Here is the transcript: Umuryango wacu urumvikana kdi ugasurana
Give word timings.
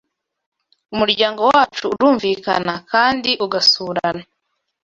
Umuryango 0.93 1.41
wacu 1.51 1.83
urumvikana 1.93 2.73
kdi 2.91 3.31
ugasurana 3.45 4.23